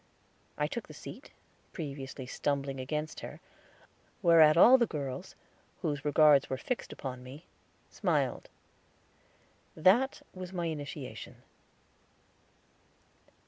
[0.57, 1.29] I took the seat,
[1.73, 3.39] previously stumbling against her,
[4.23, 5.35] whereat all the girls,
[5.83, 7.45] whose regards were fixed upon me,
[7.91, 8.49] smiled.
[9.75, 11.43] That was my initiation.